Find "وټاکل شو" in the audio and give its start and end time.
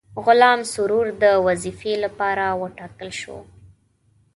2.61-3.37